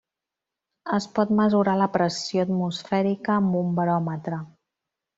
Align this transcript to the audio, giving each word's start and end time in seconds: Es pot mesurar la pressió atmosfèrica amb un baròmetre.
Es 0.97 1.07
pot 1.19 1.33
mesurar 1.41 1.77
la 1.83 1.89
pressió 1.97 2.49
atmosfèrica 2.49 3.39
amb 3.39 3.63
un 3.63 3.73
baròmetre. 3.83 4.45